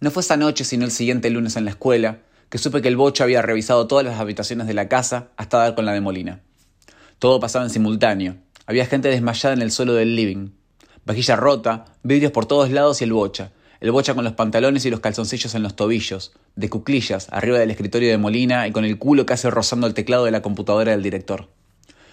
No 0.00 0.10
fue 0.10 0.22
esa 0.22 0.36
noche, 0.36 0.64
sino 0.64 0.84
el 0.84 0.90
siguiente 0.90 1.30
lunes 1.30 1.56
en 1.56 1.64
la 1.64 1.70
escuela, 1.70 2.18
que 2.50 2.58
supe 2.58 2.82
que 2.82 2.88
el 2.88 2.96
bocho 2.96 3.24
había 3.24 3.42
revisado 3.42 3.86
todas 3.86 4.04
las 4.04 4.20
habitaciones 4.20 4.66
de 4.66 4.74
la 4.74 4.88
casa 4.88 5.28
hasta 5.36 5.58
dar 5.58 5.74
con 5.74 5.86
la 5.86 5.92
de 5.92 6.00
Molina. 6.00 6.40
Todo 7.18 7.40
pasaba 7.40 7.64
en 7.64 7.70
simultáneo. 7.70 8.36
Había 8.66 8.86
gente 8.86 9.08
desmayada 9.08 9.54
en 9.54 9.62
el 9.62 9.70
suelo 9.70 9.94
del 9.94 10.14
living. 10.16 10.50
Vajilla 11.04 11.36
rota, 11.36 11.84
vidrios 12.02 12.32
por 12.32 12.46
todos 12.46 12.70
lados 12.70 13.00
y 13.00 13.04
el 13.04 13.12
bocha. 13.12 13.52
El 13.80 13.90
bocha 13.90 14.14
con 14.14 14.24
los 14.24 14.32
pantalones 14.32 14.86
y 14.86 14.90
los 14.90 15.00
calzoncillos 15.00 15.54
en 15.54 15.62
los 15.62 15.76
tobillos, 15.76 16.32
de 16.56 16.70
cuclillas, 16.70 17.28
arriba 17.30 17.58
del 17.58 17.70
escritorio 17.70 18.08
de 18.08 18.18
Molina 18.18 18.66
y 18.66 18.72
con 18.72 18.84
el 18.84 18.98
culo 18.98 19.26
casi 19.26 19.48
rozando 19.50 19.86
el 19.86 19.94
teclado 19.94 20.24
de 20.24 20.30
la 20.30 20.42
computadora 20.42 20.92
del 20.92 21.02
director. 21.02 21.48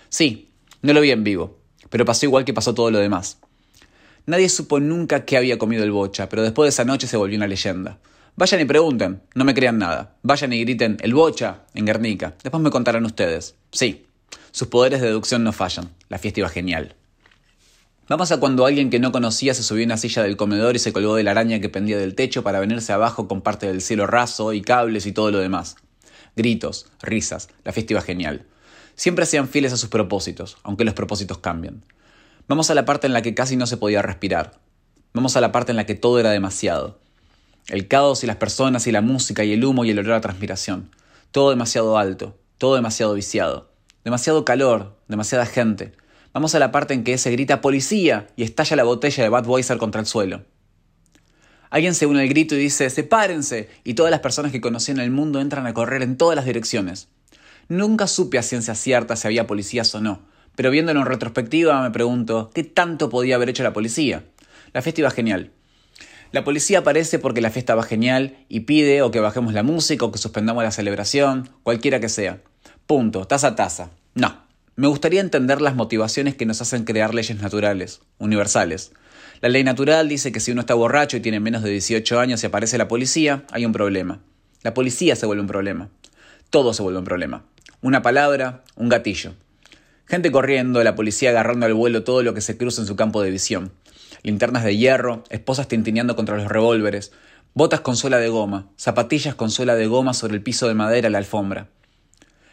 Sí, 0.09 0.49
no 0.81 0.91
lo 0.91 1.01
vi 1.01 1.11
en 1.11 1.23
vivo, 1.23 1.59
pero 1.89 2.03
pasó 2.03 2.25
igual 2.25 2.43
que 2.43 2.53
pasó 2.53 2.73
todo 2.73 2.91
lo 2.91 2.99
demás. 2.99 3.37
Nadie 4.31 4.47
supo 4.47 4.79
nunca 4.79 5.25
qué 5.25 5.35
había 5.35 5.57
comido 5.57 5.83
el 5.83 5.91
bocha, 5.91 6.29
pero 6.29 6.41
después 6.41 6.65
de 6.65 6.69
esa 6.69 6.85
noche 6.85 7.05
se 7.05 7.17
volvió 7.17 7.35
una 7.35 7.47
leyenda. 7.47 7.97
Vayan 8.37 8.61
y 8.61 8.63
pregunten, 8.63 9.21
no 9.35 9.43
me 9.43 9.53
crean 9.53 9.77
nada. 9.77 10.15
Vayan 10.23 10.53
y 10.53 10.63
griten 10.63 10.95
el 11.01 11.13
bocha 11.13 11.63
en 11.73 11.85
Guernica. 11.85 12.35
Después 12.41 12.63
me 12.63 12.69
contarán 12.69 13.03
ustedes. 13.03 13.55
Sí, 13.73 14.05
sus 14.51 14.69
poderes 14.69 15.01
de 15.01 15.07
deducción 15.07 15.43
no 15.43 15.51
fallan. 15.51 15.89
La 16.07 16.17
fiesta 16.17 16.39
iba 16.39 16.47
genial. 16.47 16.95
Vamos 18.07 18.31
a 18.31 18.39
cuando 18.39 18.65
alguien 18.65 18.89
que 18.89 18.99
no 18.99 19.11
conocía 19.11 19.53
se 19.53 19.63
subió 19.63 19.83
a 19.83 19.87
una 19.87 19.97
silla 19.97 20.23
del 20.23 20.37
comedor 20.37 20.77
y 20.77 20.79
se 20.79 20.93
colgó 20.93 21.15
de 21.15 21.23
la 21.23 21.31
araña 21.31 21.59
que 21.59 21.67
pendía 21.67 21.97
del 21.97 22.15
techo 22.15 22.41
para 22.41 22.61
venirse 22.61 22.93
abajo 22.93 23.27
con 23.27 23.41
parte 23.41 23.67
del 23.67 23.81
cielo 23.81 24.07
raso 24.07 24.53
y 24.53 24.61
cables 24.61 25.07
y 25.07 25.11
todo 25.11 25.29
lo 25.31 25.39
demás. 25.39 25.75
Gritos, 26.37 26.85
risas, 27.01 27.49
la 27.65 27.73
fiesta 27.73 27.91
iba 27.91 28.01
genial. 28.01 28.45
Siempre 28.95 29.25
sean 29.25 29.49
fieles 29.49 29.73
a 29.73 29.77
sus 29.77 29.89
propósitos, 29.89 30.55
aunque 30.63 30.85
los 30.85 30.93
propósitos 30.93 31.39
cambien. 31.39 31.83
Vamos 32.47 32.69
a 32.69 32.75
la 32.75 32.85
parte 32.85 33.07
en 33.07 33.13
la 33.13 33.21
que 33.21 33.33
casi 33.33 33.55
no 33.55 33.65
se 33.65 33.77
podía 33.77 34.01
respirar. 34.01 34.59
Vamos 35.13 35.35
a 35.35 35.41
la 35.41 35.51
parte 35.51 35.71
en 35.71 35.77
la 35.77 35.85
que 35.85 35.95
todo 35.95 36.19
era 36.19 36.31
demasiado. 36.31 36.99
El 37.67 37.87
caos 37.87 38.23
y 38.23 38.27
las 38.27 38.37
personas 38.37 38.87
y 38.87 38.91
la 38.91 39.01
música 39.01 39.43
y 39.43 39.53
el 39.53 39.63
humo 39.63 39.85
y 39.85 39.91
el 39.91 39.99
olor 39.99 40.13
a 40.13 40.21
transpiración. 40.21 40.89
Todo 41.31 41.51
demasiado 41.51 41.97
alto, 41.97 42.37
todo 42.57 42.75
demasiado 42.75 43.13
viciado. 43.13 43.71
Demasiado 44.03 44.45
calor, 44.45 44.97
demasiada 45.07 45.45
gente. 45.45 45.93
Vamos 46.33 46.55
a 46.55 46.59
la 46.59 46.71
parte 46.71 46.93
en 46.93 47.03
que 47.03 47.13
ese 47.13 47.31
grita 47.31 47.61
policía 47.61 48.27
y 48.35 48.43
estalla 48.43 48.75
la 48.75 48.83
botella 48.83 49.23
de 49.23 49.29
Budweiser 49.29 49.77
contra 49.77 50.01
el 50.01 50.07
suelo. 50.07 50.43
Alguien 51.69 51.95
se 51.95 52.05
une 52.05 52.21
al 52.21 52.27
grito 52.27 52.55
y 52.55 52.59
dice 52.59 52.89
sepárense 52.89 53.69
y 53.83 53.93
todas 53.93 54.11
las 54.11 54.19
personas 54.19 54.51
que 54.51 54.59
conocí 54.59 54.91
en 54.91 54.99
el 54.99 55.11
mundo 55.11 55.39
entran 55.39 55.67
a 55.67 55.73
correr 55.73 56.01
en 56.01 56.17
todas 56.17 56.35
las 56.35 56.45
direcciones. 56.45 57.07
Nunca 57.69 58.07
supe 58.07 58.37
a 58.37 58.43
ciencia 58.43 58.75
cierta 58.75 59.15
si 59.15 59.27
había 59.27 59.47
policías 59.47 59.93
o 59.95 60.01
no, 60.01 60.21
pero 60.55 60.71
viéndolo 60.71 60.99
en 60.99 61.05
retrospectiva 61.05 61.81
me 61.81 61.91
pregunto, 61.91 62.51
¿qué 62.53 62.63
tanto 62.63 63.09
podía 63.09 63.35
haber 63.35 63.49
hecho 63.49 63.63
la 63.63 63.73
policía? 63.73 64.23
La 64.73 64.81
fiesta 64.81 65.01
iba 65.01 65.11
genial. 65.11 65.51
La 66.31 66.45
policía 66.45 66.79
aparece 66.79 67.19
porque 67.19 67.41
la 67.41 67.51
fiesta 67.51 67.75
va 67.75 67.83
genial 67.83 68.37
y 68.47 68.61
pide 68.61 69.01
o 69.01 69.11
que 69.11 69.19
bajemos 69.19 69.53
la 69.53 69.63
música 69.63 70.05
o 70.05 70.11
que 70.11 70.17
suspendamos 70.17 70.63
la 70.63 70.71
celebración, 70.71 71.49
cualquiera 71.63 71.99
que 71.99 72.07
sea. 72.07 72.39
Punto, 72.85 73.25
taza 73.25 73.47
a 73.47 73.55
taza. 73.55 73.89
No. 74.15 74.49
Me 74.77 74.87
gustaría 74.87 75.19
entender 75.19 75.61
las 75.61 75.75
motivaciones 75.75 76.35
que 76.35 76.45
nos 76.45 76.61
hacen 76.61 76.85
crear 76.85 77.13
leyes 77.13 77.41
naturales, 77.41 77.99
universales. 78.17 78.93
La 79.41 79.49
ley 79.49 79.65
natural 79.65 80.07
dice 80.07 80.31
que 80.31 80.39
si 80.39 80.51
uno 80.51 80.61
está 80.61 80.73
borracho 80.73 81.17
y 81.17 81.19
tiene 81.19 81.41
menos 81.41 81.63
de 81.63 81.69
18 81.71 82.19
años 82.19 82.41
y 82.41 82.45
aparece 82.45 82.77
la 82.77 82.87
policía, 82.87 83.43
hay 83.51 83.65
un 83.65 83.73
problema. 83.73 84.21
La 84.63 84.73
policía 84.73 85.17
se 85.17 85.25
vuelve 85.25 85.41
un 85.41 85.47
problema. 85.47 85.89
Todo 86.49 86.73
se 86.73 86.81
vuelve 86.81 86.99
un 86.99 87.05
problema. 87.05 87.43
Una 87.81 88.01
palabra, 88.01 88.63
un 88.75 88.87
gatillo. 88.87 89.33
Gente 90.11 90.29
corriendo, 90.29 90.83
la 90.83 90.93
policía 90.93 91.29
agarrando 91.29 91.65
al 91.65 91.73
vuelo 91.73 92.03
todo 92.03 92.21
lo 92.21 92.33
que 92.33 92.41
se 92.41 92.57
cruza 92.57 92.81
en 92.81 92.87
su 92.87 92.97
campo 92.97 93.21
de 93.21 93.31
visión. 93.31 93.71
Linternas 94.23 94.65
de 94.65 94.75
hierro, 94.75 95.23
esposas 95.29 95.69
tintineando 95.69 96.17
contra 96.17 96.35
los 96.35 96.49
revólveres, 96.49 97.13
botas 97.53 97.79
con 97.79 97.95
suela 97.95 98.17
de 98.17 98.27
goma, 98.27 98.67
zapatillas 98.77 99.35
con 99.35 99.49
suela 99.49 99.75
de 99.75 99.87
goma 99.87 100.13
sobre 100.13 100.33
el 100.33 100.43
piso 100.43 100.67
de 100.67 100.73
madera 100.73 101.09
la 101.09 101.17
alfombra 101.17 101.69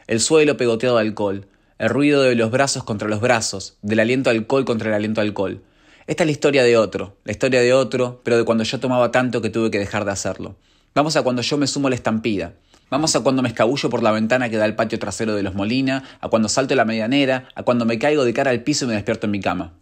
el 0.06 0.20
suelo 0.20 0.56
pegoteado 0.56 0.96
de 0.98 1.02
alcohol, 1.02 1.48
el 1.78 1.90
ruido 1.90 2.22
de 2.22 2.36
los 2.36 2.50
brazos 2.50 2.84
contra 2.84 3.08
los 3.08 3.20
brazos, 3.20 3.76
del 3.82 3.98
aliento 3.98 4.30
alcohol 4.30 4.64
contra 4.64 4.88
el 4.88 4.94
aliento 4.94 5.20
alcohol. 5.20 5.60
Esta 6.06 6.22
es 6.22 6.28
la 6.28 6.32
historia 6.32 6.62
de 6.62 6.76
otro, 6.76 7.16
la 7.24 7.32
historia 7.32 7.60
de 7.60 7.74
otro, 7.74 8.20
pero 8.24 8.38
de 8.38 8.44
cuando 8.44 8.62
yo 8.62 8.80
tomaba 8.80 9.10
tanto 9.10 9.42
que 9.42 9.50
tuve 9.50 9.70
que 9.70 9.80
dejar 9.80 10.04
de 10.04 10.12
hacerlo. 10.12 10.56
Vamos 10.94 11.16
a 11.16 11.22
cuando 11.22 11.42
yo 11.42 11.58
me 11.58 11.66
sumo 11.66 11.88
a 11.88 11.90
la 11.90 11.96
estampida. 11.96 12.54
Vamos 12.90 13.14
a 13.14 13.20
cuando 13.20 13.42
me 13.42 13.48
escabullo 13.48 13.90
por 13.90 14.02
la 14.02 14.12
ventana 14.12 14.48
que 14.48 14.56
da 14.56 14.64
al 14.64 14.74
patio 14.74 14.98
trasero 14.98 15.34
de 15.34 15.42
los 15.42 15.54
Molina, 15.54 16.04
a 16.20 16.28
cuando 16.28 16.48
salto 16.48 16.74
la 16.74 16.86
medianera, 16.86 17.48
a 17.54 17.62
cuando 17.62 17.84
me 17.84 17.98
caigo 17.98 18.24
de 18.24 18.32
cara 18.32 18.50
al 18.50 18.62
piso 18.62 18.86
y 18.86 18.88
me 18.88 18.94
despierto 18.94 19.26
en 19.26 19.32
mi 19.32 19.40
cama. 19.40 19.74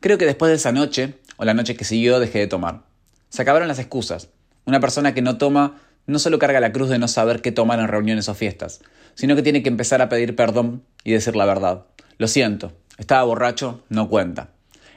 Creo 0.00 0.18
que 0.18 0.26
después 0.26 0.50
de 0.50 0.56
esa 0.56 0.72
noche, 0.72 1.14
o 1.38 1.44
la 1.44 1.54
noche 1.54 1.76
que 1.76 1.84
siguió, 1.84 2.20
dejé 2.20 2.40
de 2.40 2.46
tomar. 2.46 2.82
Se 3.30 3.40
acabaron 3.40 3.68
las 3.68 3.78
excusas. 3.78 4.28
Una 4.66 4.80
persona 4.80 5.14
que 5.14 5.22
no 5.22 5.38
toma 5.38 5.80
no 6.06 6.18
solo 6.18 6.38
carga 6.38 6.60
la 6.60 6.72
cruz 6.72 6.90
de 6.90 6.98
no 6.98 7.08
saber 7.08 7.40
qué 7.40 7.52
tomar 7.52 7.78
en 7.78 7.88
reuniones 7.88 8.28
o 8.28 8.34
fiestas, 8.34 8.80
sino 9.14 9.34
que 9.36 9.42
tiene 9.42 9.62
que 9.62 9.68
empezar 9.68 10.02
a 10.02 10.08
pedir 10.08 10.36
perdón 10.36 10.82
y 11.04 11.12
decir 11.12 11.36
la 11.36 11.46
verdad. 11.46 11.86
Lo 12.18 12.28
siento, 12.28 12.72
estaba 12.98 13.22
borracho, 13.22 13.82
no 13.88 14.08
cuenta. 14.08 14.50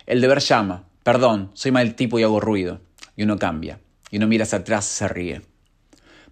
El 0.05 0.19
deber 0.19 0.39
llama, 0.39 0.83
perdón, 1.03 1.51
soy 1.53 1.71
mal 1.71 1.95
tipo 1.95 2.19
y 2.19 2.23
hago 2.23 2.39
ruido. 2.39 2.81
Y 3.15 3.23
uno 3.23 3.37
cambia, 3.37 3.79
y 4.09 4.17
uno 4.17 4.27
mira 4.27 4.43
hacia 4.43 4.59
atrás 4.59 4.89
y 4.91 4.97
se 4.97 5.07
ríe. 5.07 5.41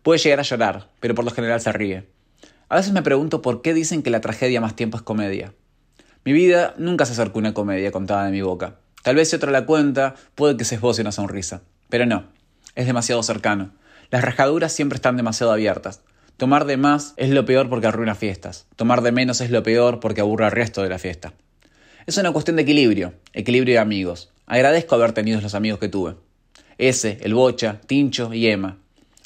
Puede 0.03 0.19
llegar 0.19 0.39
a 0.39 0.43
llorar, 0.43 0.89
pero 0.99 1.13
por 1.15 1.25
lo 1.25 1.31
general 1.31 1.61
se 1.61 1.71
ríe. 1.71 2.07
A 2.69 2.75
veces 2.75 2.93
me 2.93 3.01
pregunto 3.01 3.41
por 3.41 3.61
qué 3.61 3.73
dicen 3.73 4.01
que 4.01 4.09
la 4.09 4.21
tragedia 4.21 4.61
más 4.61 4.75
tiempo 4.75 4.97
es 4.97 5.03
comedia. 5.03 5.53
Mi 6.23 6.33
vida 6.33 6.73
nunca 6.77 7.05
se 7.05 7.13
acercó 7.13 7.39
a 7.39 7.41
una 7.41 7.53
comedia 7.53 7.91
contada 7.91 8.25
de 8.25 8.31
mi 8.31 8.41
boca. 8.41 8.77
Tal 9.03 9.15
vez 9.15 9.29
si 9.29 9.35
otra 9.35 9.51
la 9.51 9.65
cuenta, 9.65 10.15
puede 10.35 10.57
que 10.57 10.65
se 10.65 10.75
esboce 10.75 11.01
una 11.01 11.11
sonrisa. 11.11 11.61
Pero 11.89 12.05
no, 12.05 12.25
es 12.75 12.85
demasiado 12.85 13.21
cercano. 13.23 13.71
Las 14.09 14.23
rajaduras 14.23 14.71
siempre 14.71 14.95
están 14.95 15.17
demasiado 15.17 15.51
abiertas. 15.51 16.01
Tomar 16.37 16.65
de 16.65 16.77
más 16.77 17.13
es 17.17 17.29
lo 17.29 17.45
peor 17.45 17.69
porque 17.69 17.87
arruina 17.87 18.15
fiestas. 18.15 18.65
Tomar 18.75 19.01
de 19.01 19.11
menos 19.11 19.41
es 19.41 19.51
lo 19.51 19.63
peor 19.63 19.99
porque 19.99 20.21
aburre 20.21 20.45
al 20.45 20.51
resto 20.51 20.81
de 20.81 20.89
la 20.89 20.97
fiesta. 20.97 21.33
Es 22.07 22.17
una 22.17 22.31
cuestión 22.31 22.55
de 22.55 22.63
equilibrio, 22.63 23.13
equilibrio 23.33 23.75
de 23.75 23.79
amigos. 23.79 24.31
Agradezco 24.47 24.95
haber 24.95 25.13
tenido 25.13 25.39
los 25.39 25.53
amigos 25.53 25.79
que 25.79 25.89
tuve. 25.89 26.15
Ese, 26.77 27.19
el 27.21 27.35
Bocha, 27.35 27.79
Tincho 27.85 28.33
y 28.33 28.47
Emma. 28.47 28.77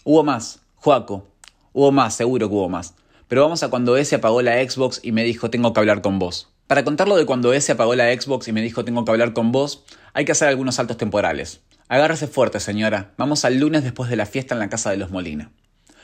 Hubo 0.03 0.23
más, 0.23 0.59
Juaco. 0.85 1.31
Hubo 1.73 1.91
más, 1.91 2.13
seguro 2.13 2.47
que 2.47 2.53
hubo 2.53 2.69
más. 2.69 2.93
Pero 3.27 3.41
vamos 3.41 3.63
a 3.63 3.69
cuando 3.69 3.97
ese 3.97 4.17
apagó 4.17 4.43
la 4.43 4.63
Xbox 4.63 4.99
y 5.01 5.11
me 5.11 5.23
dijo 5.23 5.49
tengo 5.49 5.73
que 5.73 5.79
hablar 5.79 6.03
con 6.03 6.19
vos. 6.19 6.49
Para 6.67 6.83
contarlo 6.83 7.15
de 7.15 7.25
cuando 7.25 7.53
ese 7.53 7.71
apagó 7.71 7.95
la 7.95 8.13
Xbox 8.13 8.47
y 8.49 8.51
me 8.51 8.61
dijo 8.61 8.85
tengo 8.85 9.03
que 9.03 9.09
hablar 9.09 9.33
con 9.33 9.51
vos, 9.51 9.83
hay 10.13 10.25
que 10.25 10.33
hacer 10.33 10.47
algunos 10.47 10.75
saltos 10.75 10.97
temporales. 10.97 11.61
Agárrese 11.87 12.27
fuerte, 12.27 12.59
señora. 12.59 13.15
Vamos 13.17 13.45
al 13.45 13.57
lunes 13.57 13.83
después 13.83 14.11
de 14.11 14.15
la 14.15 14.27
fiesta 14.27 14.53
en 14.53 14.59
la 14.59 14.69
casa 14.69 14.91
de 14.91 14.97
los 14.97 15.09
Molina. 15.09 15.49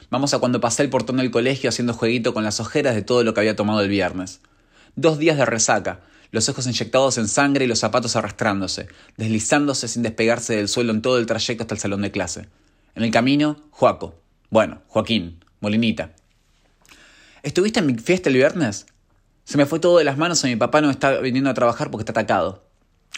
Vamos 0.09 0.33
a 0.33 0.39
cuando 0.39 0.59
pasé 0.59 0.81
el 0.81 0.89
portón 0.89 1.17
del 1.17 1.29
colegio 1.29 1.69
haciendo 1.69 1.93
jueguito 1.93 2.33
con 2.33 2.43
las 2.43 2.59
ojeras 2.59 2.95
de 2.95 3.03
todo 3.03 3.23
lo 3.23 3.35
que 3.35 3.41
había 3.41 3.55
tomado 3.55 3.81
el 3.81 3.88
viernes. 3.88 4.41
Dos 4.95 5.19
días 5.19 5.38
de 5.38 5.45
resaca, 5.45 6.00
los 6.31 6.50
ojos 6.50 6.65
inyectados 6.65 7.19
en 7.19 7.27
sangre 7.27 7.65
y 7.65 7.67
los 7.67 7.77
zapatos 7.77 8.15
arrastrándose, 8.15 8.88
deslizándose 9.15 9.88
sin 9.88 10.01
despegarse 10.01 10.55
del 10.55 10.67
suelo 10.67 10.91
en 10.91 11.03
todo 11.03 11.19
el 11.19 11.27
trayecto 11.27 11.65
hasta 11.65 11.75
el 11.75 11.81
salón 11.81 12.01
de 12.01 12.09
clase. 12.09 12.47
En 12.95 13.03
el 13.03 13.11
camino, 13.11 13.57
Joaco. 13.69 14.21
Bueno, 14.51 14.81
Joaquín, 14.89 15.46
Molinita. 15.62 16.12
¿Estuviste 17.41 17.79
en 17.79 17.86
mi 17.86 17.93
fiesta 17.96 18.27
el 18.27 18.36
viernes? 18.36 18.86
Se 19.46 19.55
me 19.55 19.65
fue 19.65 19.79
todo 19.79 19.98
de 19.98 20.03
las 20.03 20.17
manos 20.17 20.43
y 20.43 20.48
mi 20.48 20.58
papá 20.58 20.81
no 20.81 20.89
está 20.89 21.20
viniendo 21.20 21.50
a 21.50 21.53
trabajar 21.53 21.89
porque 21.89 22.01
está 22.01 22.12
atacado. 22.12 22.62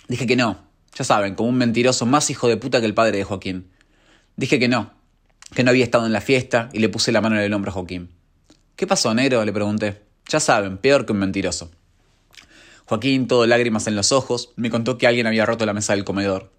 Dije 0.08 0.28
que 0.28 0.36
no. 0.36 0.60
Ya 0.94 1.04
saben, 1.04 1.34
como 1.34 1.50
un 1.50 1.56
mentiroso 1.56 2.06
más 2.06 2.30
hijo 2.30 2.48
de 2.48 2.58
puta 2.58 2.82
que 2.82 2.86
el 2.86 2.94
padre 2.94 3.18
de 3.18 3.24
Joaquín. 3.24 3.72
Dije 4.36 4.60
que 4.60 4.68
no. 4.68 4.94
que 5.56 5.64
no 5.64 5.72
había 5.72 5.84
estado 5.84 6.06
en 6.06 6.14
la 6.14 6.22
fiesta 6.22 6.70
y 6.72 6.78
le 6.78 6.90
puse 6.90 7.12
la 7.12 7.20
mano 7.20 7.36
en 7.36 7.42
el 7.42 7.54
hombro 7.56 7.72
a 7.72 7.74
Joaquín. 7.74 8.12
¿Qué 8.76 8.86
pasó, 8.86 9.12
negro? 9.16 9.44
le 9.44 9.52
pregunté. 9.52 10.04
Ya 10.30 10.40
saben, 10.40 10.78
peor 10.78 11.08
que 11.08 11.14
un 11.14 11.18
mentiroso. 11.18 11.72
Joaquín, 12.86 13.26
todo 13.26 13.48
lágrimas 13.48 13.88
en 13.88 13.96
los 13.96 14.12
ojos, 14.12 14.54
me 14.56 14.70
contó 14.70 15.00
que 15.00 15.08
alguien 15.08 15.26
había 15.26 15.48
roto 15.48 15.66
la 15.66 15.74
mesa 15.74 15.94
del 15.94 16.04
comedor, 16.04 16.52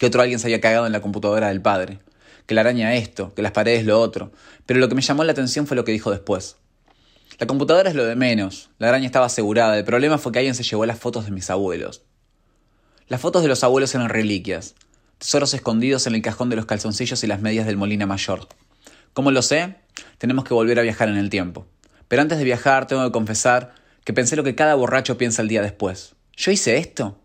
que 0.00 0.06
otro 0.06 0.20
alguien 0.20 0.40
se 0.40 0.48
había 0.48 0.60
cagado 0.60 0.86
en 0.86 0.92
la 0.92 1.00
computadora 1.00 1.46
del 1.46 1.62
padre, 1.62 2.00
que 2.50 2.54
la 2.54 2.62
araña 2.62 2.96
esto, 2.96 3.32
que 3.32 3.42
las 3.42 3.52
paredes 3.52 3.86
lo 3.86 4.00
otro, 4.00 4.32
pero 4.66 4.80
lo 4.80 4.88
que 4.88 4.96
me 4.96 5.02
llamó 5.02 5.22
la 5.22 5.30
atención 5.30 5.68
fue 5.68 5.76
lo 5.76 5.84
que 5.84 5.92
dijo 5.92 6.10
después. 6.10 6.56
La 7.38 7.46
computadora 7.46 7.90
es 7.90 7.94
lo 7.94 8.04
de 8.04 8.16
menos, 8.16 8.70
la 8.80 8.88
araña 8.88 9.06
estaba 9.06 9.26
asegurada, 9.26 9.78
el 9.78 9.84
problema 9.84 10.18
fue 10.18 10.32
que 10.32 10.40
alguien 10.40 10.56
se 10.56 10.64
llevó 10.64 10.84
las 10.84 10.98
fotos 10.98 11.26
de 11.26 11.30
mis 11.30 11.48
abuelos. 11.48 12.02
Las 13.06 13.20
fotos 13.20 13.42
de 13.42 13.48
los 13.48 13.62
abuelos 13.62 13.94
eran 13.94 14.08
reliquias, 14.08 14.74
tesoros 15.18 15.54
escondidos 15.54 16.08
en 16.08 16.16
el 16.16 16.22
cajón 16.22 16.50
de 16.50 16.56
los 16.56 16.66
calzoncillos 16.66 17.22
y 17.22 17.28
las 17.28 17.40
medias 17.40 17.66
del 17.66 17.76
Molina 17.76 18.04
Mayor. 18.04 18.48
¿Cómo 19.12 19.30
lo 19.30 19.42
sé? 19.42 19.76
Tenemos 20.18 20.44
que 20.44 20.52
volver 20.52 20.80
a 20.80 20.82
viajar 20.82 21.08
en 21.08 21.18
el 21.18 21.30
tiempo. 21.30 21.68
Pero 22.08 22.20
antes 22.20 22.38
de 22.38 22.42
viajar 22.42 22.88
tengo 22.88 23.04
que 23.04 23.12
confesar 23.12 23.74
que 24.02 24.12
pensé 24.12 24.34
lo 24.34 24.42
que 24.42 24.56
cada 24.56 24.74
borracho 24.74 25.16
piensa 25.16 25.40
el 25.40 25.46
día 25.46 25.62
después. 25.62 26.16
¿Yo 26.36 26.50
hice 26.50 26.78
esto? 26.78 27.16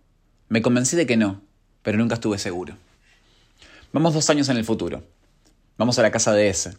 Me 0.50 0.62
convencí 0.62 0.96
de 0.96 1.08
que 1.08 1.18
no, 1.18 1.42
pero 1.82 1.98
nunca 1.98 2.14
estuve 2.14 2.38
seguro. 2.38 2.78
Vamos 3.96 4.14
dos 4.14 4.30
años 4.30 4.50
en 4.50 4.58
el 4.58 4.66
futuro. 4.66 5.04
Vamos 5.78 6.00
a 6.00 6.02
la 6.02 6.12
casa 6.12 6.32
de 6.32 6.48
ese. 6.48 6.78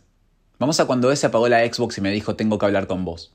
Vamos 0.58 0.80
a 0.80 0.86
cuando 0.86 1.12
ese 1.12 1.26
apagó 1.26 1.48
la 1.48 1.60
Xbox 1.66 1.98
y 1.98 2.00
me 2.00 2.10
dijo 2.10 2.34
tengo 2.34 2.58
que 2.58 2.64
hablar 2.64 2.86
con 2.86 3.04
vos. 3.04 3.34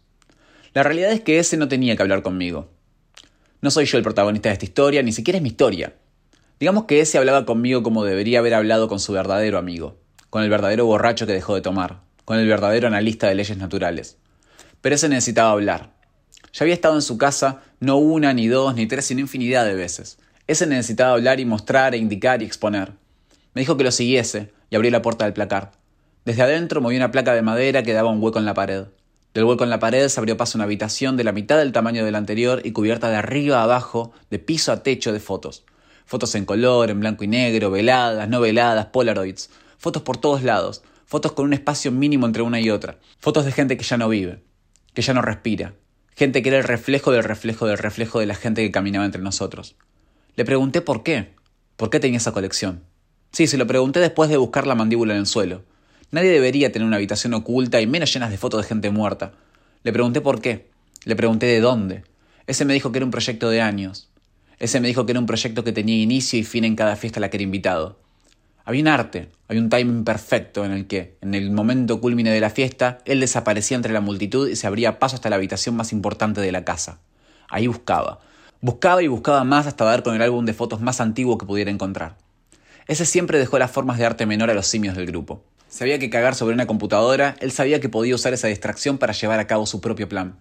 La 0.74 0.82
realidad 0.82 1.12
es 1.12 1.22
que 1.22 1.38
ese 1.38 1.56
no 1.56 1.68
tenía 1.68 1.96
que 1.96 2.02
hablar 2.02 2.24
conmigo. 2.24 2.70
No 3.62 3.70
soy 3.70 3.86
yo 3.86 3.98
el 3.98 4.04
protagonista 4.04 4.50
de 4.50 4.54
esta 4.54 4.66
historia, 4.66 5.04
ni 5.04 5.12
siquiera 5.12 5.38
es 5.38 5.44
mi 5.44 5.50
historia. 5.50 5.94
Digamos 6.60 6.86
que 6.86 7.00
ese 7.00 7.20
hablaba 7.20 7.46
conmigo 7.46 7.84
como 7.84 8.04
debería 8.04 8.40
haber 8.40 8.56
hablado 8.56 8.88
con 8.88 9.00
su 9.00 9.14
verdadero 9.14 9.60
amigo, 9.60 9.98
con 10.32 10.42
el 10.42 10.50
verdadero 10.50 10.88
borracho 10.88 11.28
que 11.28 11.34
dejó 11.34 11.54
de 11.54 11.62
tomar, 11.62 12.02
con 12.26 12.40
el 12.40 12.48
verdadero 12.48 12.88
analista 12.88 13.28
de 13.28 13.36
leyes 13.36 13.58
naturales. 13.58 14.18
Pero 14.82 14.96
ese 14.96 15.10
necesitaba 15.10 15.52
hablar, 15.52 15.92
ya 16.54 16.64
había 16.64 16.74
estado 16.74 16.96
en 16.96 17.02
su 17.04 17.20
casa 17.20 17.62
no 17.80 17.98
una, 17.98 18.34
ni 18.34 18.48
dos, 18.48 18.74
ni 18.74 18.88
tres, 18.88 19.06
sino 19.06 19.22
infinidad 19.22 19.66
de 19.66 19.76
veces. 19.76 20.18
Ese 20.48 20.66
necesitaba 20.66 21.14
hablar 21.14 21.40
y 21.40 21.46
mostrar, 21.46 21.94
e 21.94 21.98
indicar 21.98 22.42
y 22.42 22.46
exponer. 22.46 22.94
Me 23.54 23.62
dijo 23.62 23.78
que 23.78 23.84
lo 23.84 23.92
siguiese 23.92 24.52
y 24.72 24.76
abrí 24.76 24.90
la 24.90 25.04
puerta 25.04 25.26
del 25.26 25.34
placar. 25.34 25.74
Desde 26.26 26.42
adentro 26.42 26.82
moví 26.82 26.96
una 26.96 27.12
placa 27.12 27.36
de 27.36 27.44
madera 27.44 27.84
que 27.84 27.94
daba 27.94 28.10
un 28.10 28.24
hueco 28.24 28.40
en 28.40 28.46
la 28.46 28.56
pared. 28.56 28.86
Del 29.34 29.44
hueco 29.44 29.64
en 29.64 29.70
la 29.70 29.80
pared 29.80 30.08
se 30.08 30.20
abrió 30.20 30.38
paso 30.38 30.58
una 30.58 30.66
habitación 30.66 31.18
de 31.18 31.24
la 31.24 31.34
mitad 31.34 31.58
del 31.58 31.72
tamaño 31.72 32.04
de 32.04 32.12
la 32.12 32.18
anterior 32.18 32.62
y 32.64 32.72
cubierta 32.72 33.10
de 33.10 33.18
arriba 33.18 33.60
a 33.60 33.64
abajo, 33.64 34.14
de 34.30 34.40
piso 34.40 34.72
a 34.72 34.82
techo 34.82 35.14
de 35.14 35.20
fotos. 35.20 35.66
Fotos 36.06 36.36
en 36.36 36.46
color, 36.46 36.90
en 36.90 37.00
blanco 37.00 37.24
y 37.24 37.28
negro, 37.28 37.70
veladas, 37.70 38.28
no 38.28 38.40
veladas, 38.40 38.88
polaroids. 38.88 39.50
Fotos 39.78 40.04
por 40.04 40.18
todos 40.18 40.44
lados. 40.44 40.84
Fotos 41.06 41.34
con 41.34 41.46
un 41.46 41.54
espacio 41.54 41.92
mínimo 41.92 42.26
entre 42.26 42.42
una 42.42 42.62
y 42.62 42.70
otra. 42.70 42.98
Fotos 43.20 43.46
de 43.46 43.52
gente 43.52 43.76
que 43.78 43.84
ya 43.84 43.98
no 43.98 44.08
vive, 44.08 44.42
que 44.94 45.02
ya 45.02 45.14
no 45.14 45.22
respira, 45.22 45.74
gente 46.16 46.42
que 46.42 46.50
era 46.50 46.58
el 46.58 46.64
reflejo 46.64 47.12
del 47.12 47.24
reflejo 47.26 47.66
del 47.66 47.78
reflejo 47.78 48.20
de 48.20 48.26
la 48.26 48.36
gente 48.36 48.64
que 48.64 48.72
caminaba 48.72 49.06
entre 49.06 49.22
nosotros. 49.22 49.76
Le 50.36 50.46
pregunté 50.46 50.80
por 50.82 51.04
qué, 51.04 51.34
por 51.76 51.90
qué 51.90 52.00
tenía 52.00 52.18
esa 52.18 52.32
colección. 52.32 52.84
Sí, 53.32 53.48
se 53.48 53.58
lo 53.58 53.66
pregunté 53.66 54.00
después 54.00 54.30
de 54.30 54.38
buscar 54.38 54.68
la 54.68 54.76
mandíbula 54.76 55.14
en 55.14 55.22
el 55.22 55.26
suelo. 55.26 55.64
Nadie 56.12 56.30
debería 56.30 56.72
tener 56.72 56.86
una 56.86 56.98
habitación 56.98 57.34
oculta 57.34 57.80
y 57.80 57.88
menos 57.88 58.14
llenas 58.14 58.30
de 58.30 58.38
fotos 58.38 58.62
de 58.62 58.68
gente 58.68 58.92
muerta. 58.92 59.32
Le 59.84 59.94
pregunté 59.94 60.20
por 60.20 60.42
qué. 60.42 60.70
Le 61.06 61.16
pregunté 61.16 61.46
de 61.46 61.62
dónde. 61.62 62.04
Ese 62.46 62.66
me 62.66 62.74
dijo 62.74 62.92
que 62.92 62.98
era 62.98 63.06
un 63.06 63.12
proyecto 63.12 63.50
de 63.50 63.62
años. 63.62 64.10
Ese 64.60 64.82
me 64.82 64.90
dijo 64.90 65.06
que 65.06 65.14
era 65.14 65.20
un 65.20 65.26
proyecto 65.26 65.64
que 65.64 65.72
tenía 65.72 65.96
inicio 65.96 66.38
y 66.38 66.44
fin 66.44 66.66
en 66.66 66.76
cada 66.76 66.98
fiesta 66.98 67.20
a 67.20 67.22
la 67.22 67.30
que 67.30 67.38
era 67.38 67.44
invitado. 67.44 67.98
Había 68.66 68.82
un 68.82 68.90
arte, 68.90 69.30
había 69.48 69.62
un 69.62 69.70
timing 69.70 70.04
perfecto 70.04 70.66
en 70.66 70.72
el 70.72 70.86
que, 70.86 71.18
en 71.22 71.34
el 71.34 71.50
momento 71.52 72.00
culmine 72.00 72.32
de 72.32 72.42
la 72.42 72.50
fiesta, 72.50 73.00
él 73.06 73.22
desaparecía 73.22 73.78
entre 73.78 73.94
la 73.94 74.02
multitud 74.02 74.50
y 74.50 74.56
se 74.56 74.68
abría 74.68 75.00
paso 75.00 75.16
hasta 75.16 75.30
la 75.30 75.38
habitación 75.38 75.76
más 75.76 75.94
importante 75.94 76.42
de 76.42 76.52
la 76.52 76.66
casa. 76.66 77.00
Ahí 77.50 77.68
buscaba. 77.68 78.20
Buscaba 78.60 79.02
y 79.02 79.08
buscaba 79.08 79.44
más 79.46 79.66
hasta 79.66 79.86
dar 79.86 80.04
con 80.04 80.16
el 80.16 80.22
álbum 80.22 80.46
de 80.46 80.54
fotos 80.54 80.82
más 80.82 81.02
antiguo 81.02 81.38
que 81.38 81.46
pudiera 81.46 81.72
encontrar. 81.72 82.18
Ese 82.92 83.06
siempre 83.06 83.40
dejó 83.40 83.58
las 83.58 83.72
formas 83.72 83.98
de 83.98 84.06
arte 84.06 84.26
menor 84.26 84.50
a 84.50 84.54
los 84.54 84.68
simios 84.68 84.98
del 84.98 85.06
grupo. 85.06 85.46
Sabía 85.70 85.98
que 85.98 86.10
cagar 86.10 86.36
sobre 86.36 86.54
una 86.54 86.68
computadora, 86.68 87.38
él 87.40 87.54
sabía 87.54 87.80
que 87.80 87.88
podía 87.88 88.16
usar 88.16 88.34
esa 88.34 88.50
distracción 88.50 88.98
para 88.98 89.14
llevar 89.14 89.40
a 89.40 89.48
cabo 89.48 89.66
su 89.66 89.80
propio 89.80 90.10
plan. 90.10 90.36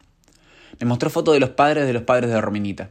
Me 0.80 0.86
mostró 0.88 1.10
fotos 1.10 1.32
de 1.32 1.38
los 1.38 1.50
padres 1.50 1.86
de 1.86 1.92
los 1.92 2.02
padres 2.02 2.28
de 2.28 2.40
Rominita, 2.40 2.90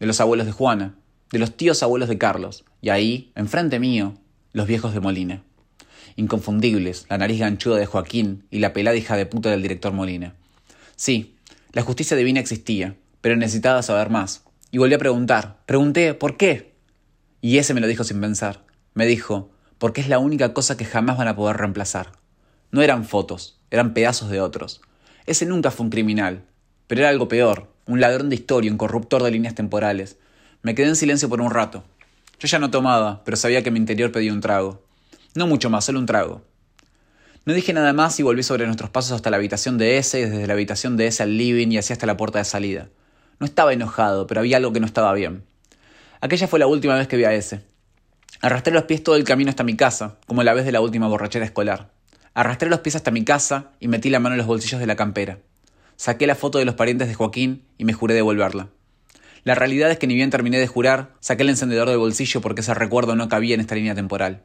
de 0.00 0.06
los 0.06 0.18
abuelos 0.22 0.46
de 0.46 0.52
Juana, 0.52 0.94
de 1.30 1.38
los 1.38 1.58
tíos 1.58 1.82
abuelos 1.82 2.08
de 2.08 2.16
Carlos, 2.16 2.64
y 2.80 2.88
ahí, 2.88 3.32
enfrente 3.34 3.78
mío, 3.78 4.14
los 4.54 4.66
viejos 4.66 4.94
de 4.94 5.00
Molina. 5.00 5.42
Inconfundibles, 6.16 7.04
la 7.10 7.18
nariz 7.18 7.40
ganchuda 7.40 7.76
de 7.76 7.84
Joaquín 7.84 8.46
y 8.50 8.60
la 8.60 8.72
pelada 8.72 8.96
hija 8.96 9.14
de 9.18 9.26
puta 9.26 9.50
del 9.50 9.60
director 9.60 9.92
Molina. 9.92 10.36
Sí, 10.96 11.36
la 11.72 11.82
justicia 11.82 12.16
divina 12.16 12.40
existía, 12.40 12.96
pero 13.20 13.36
necesitaba 13.36 13.82
saber 13.82 14.08
más. 14.08 14.44
Y 14.70 14.78
volví 14.78 14.94
a 14.94 14.98
preguntar. 14.98 15.58
Pregunté, 15.66 16.14
¿por 16.14 16.38
qué? 16.38 16.72
Y 17.42 17.58
ese 17.58 17.74
me 17.74 17.82
lo 17.82 17.88
dijo 17.88 18.02
sin 18.02 18.22
pensar. 18.22 18.65
Me 18.96 19.04
dijo, 19.04 19.50
porque 19.76 20.00
es 20.00 20.08
la 20.08 20.18
única 20.18 20.54
cosa 20.54 20.78
que 20.78 20.86
jamás 20.86 21.18
van 21.18 21.28
a 21.28 21.36
poder 21.36 21.58
reemplazar. 21.58 22.12
No 22.70 22.80
eran 22.80 23.04
fotos, 23.04 23.60
eran 23.70 23.92
pedazos 23.92 24.30
de 24.30 24.40
otros. 24.40 24.80
Ese 25.26 25.44
nunca 25.44 25.70
fue 25.70 25.84
un 25.84 25.90
criminal, 25.90 26.44
pero 26.86 27.02
era 27.02 27.10
algo 27.10 27.28
peor, 27.28 27.70
un 27.84 28.00
ladrón 28.00 28.30
de 28.30 28.36
historia, 28.36 28.70
un 28.70 28.78
corruptor 28.78 29.22
de 29.22 29.32
líneas 29.32 29.54
temporales. 29.54 30.16
Me 30.62 30.74
quedé 30.74 30.88
en 30.88 30.96
silencio 30.96 31.28
por 31.28 31.42
un 31.42 31.50
rato. 31.50 31.84
Yo 32.38 32.48
ya 32.48 32.58
no 32.58 32.70
tomaba, 32.70 33.22
pero 33.22 33.36
sabía 33.36 33.62
que 33.62 33.70
mi 33.70 33.78
interior 33.78 34.12
pedía 34.12 34.32
un 34.32 34.40
trago. 34.40 34.82
No 35.34 35.46
mucho 35.46 35.68
más, 35.68 35.84
solo 35.84 35.98
un 35.98 36.06
trago. 36.06 36.40
No 37.44 37.52
dije 37.52 37.74
nada 37.74 37.92
más 37.92 38.18
y 38.18 38.22
volví 38.22 38.42
sobre 38.42 38.64
nuestros 38.64 38.88
pasos 38.88 39.12
hasta 39.12 39.28
la 39.28 39.36
habitación 39.36 39.76
de 39.76 39.98
ese 39.98 40.20
y 40.20 40.24
desde 40.24 40.46
la 40.46 40.54
habitación 40.54 40.96
de 40.96 41.08
ese 41.08 41.22
al 41.22 41.36
living 41.36 41.68
y 41.68 41.76
así 41.76 41.92
hasta 41.92 42.06
la 42.06 42.16
puerta 42.16 42.38
de 42.38 42.46
salida. 42.46 42.88
No 43.40 43.44
estaba 43.44 43.74
enojado, 43.74 44.26
pero 44.26 44.40
había 44.40 44.56
algo 44.56 44.72
que 44.72 44.80
no 44.80 44.86
estaba 44.86 45.12
bien. 45.12 45.44
Aquella 46.22 46.48
fue 46.48 46.58
la 46.58 46.66
última 46.66 46.94
vez 46.94 47.08
que 47.08 47.18
vi 47.18 47.24
a 47.24 47.34
ese. 47.34 47.75
Arrastré 48.40 48.72
los 48.72 48.84
pies 48.84 49.02
todo 49.02 49.16
el 49.16 49.24
camino 49.24 49.50
hasta 49.50 49.64
mi 49.64 49.76
casa, 49.76 50.16
como 50.26 50.42
la 50.42 50.54
vez 50.54 50.64
de 50.64 50.72
la 50.72 50.80
última 50.80 51.08
borrachera 51.08 51.44
escolar. 51.44 51.90
Arrastré 52.34 52.68
los 52.68 52.80
pies 52.80 52.96
hasta 52.96 53.10
mi 53.10 53.24
casa 53.24 53.72
y 53.80 53.88
metí 53.88 54.10
la 54.10 54.20
mano 54.20 54.34
en 54.34 54.38
los 54.38 54.46
bolsillos 54.46 54.80
de 54.80 54.86
la 54.86 54.96
campera. 54.96 55.38
Saqué 55.96 56.26
la 56.26 56.34
foto 56.34 56.58
de 56.58 56.66
los 56.66 56.74
parientes 56.74 57.08
de 57.08 57.14
Joaquín 57.14 57.62
y 57.78 57.84
me 57.84 57.94
juré 57.94 58.14
devolverla. 58.14 58.68
La 59.44 59.54
realidad 59.54 59.90
es 59.90 59.98
que 59.98 60.06
ni 60.06 60.14
bien 60.14 60.30
terminé 60.30 60.58
de 60.58 60.66
jurar, 60.66 61.12
saqué 61.20 61.44
el 61.44 61.50
encendedor 61.50 61.88
del 61.88 61.98
bolsillo 61.98 62.40
porque 62.40 62.60
ese 62.60 62.74
recuerdo 62.74 63.16
no 63.16 63.28
cabía 63.28 63.54
en 63.54 63.60
esta 63.60 63.74
línea 63.74 63.94
temporal. 63.94 64.42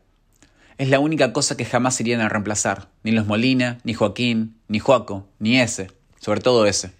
Es 0.77 0.89
la 0.89 0.99
única 0.99 1.33
cosa 1.33 1.57
que 1.57 1.65
jamás 1.65 1.99
irían 1.99 2.21
a 2.21 2.29
reemplazar, 2.29 2.89
ni 3.03 3.11
los 3.11 3.27
Molina, 3.27 3.79
ni 3.83 3.93
Joaquín, 3.93 4.55
ni 4.67 4.79
Joaco, 4.79 5.27
ni 5.39 5.59
ese, 5.59 5.91
sobre 6.19 6.39
todo 6.39 6.65
ese. 6.65 6.91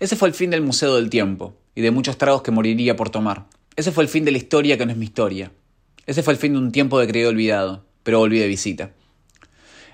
Ese 0.00 0.16
fue 0.16 0.28
el 0.28 0.34
fin 0.34 0.50
del 0.50 0.62
Museo 0.62 0.96
del 0.96 1.10
Tiempo, 1.10 1.54
y 1.74 1.80
de 1.80 1.90
muchos 1.90 2.18
tragos 2.18 2.42
que 2.42 2.50
moriría 2.50 2.96
por 2.96 3.10
tomar. 3.10 3.46
Ese 3.78 3.92
fue 3.92 4.02
el 4.02 4.10
fin 4.10 4.24
de 4.24 4.32
la 4.32 4.38
historia 4.38 4.76
que 4.76 4.84
no 4.84 4.90
es 4.90 4.98
mi 4.98 5.04
historia. 5.04 5.52
Ese 6.04 6.24
fue 6.24 6.32
el 6.32 6.38
fin 6.40 6.52
de 6.52 6.58
un 6.58 6.72
tiempo 6.72 6.98
de 6.98 7.06
creído 7.06 7.28
olvidado, 7.28 7.84
pero 8.02 8.18
volví 8.18 8.40
de 8.40 8.48
visita. 8.48 8.90